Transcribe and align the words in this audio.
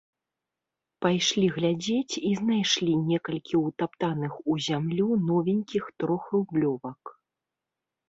Пайшлі 1.05 1.45
глядзець 1.57 2.15
і 2.31 2.31
знайшлі 2.41 2.93
некалькі 3.11 3.55
ўтаптаных 3.67 4.33
у 4.43 4.53
зямлю 4.71 5.07
новенькіх 5.31 5.97
трохрублёвак. 6.03 7.17